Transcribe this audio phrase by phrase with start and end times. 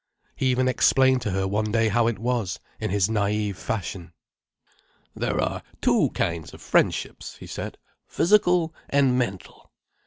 [0.35, 4.13] He even explained to her one day how it was, in his naïve fashion.
[5.15, 7.77] "There are two kinds of friendships," he said,
[8.07, 9.69] "physical and mental.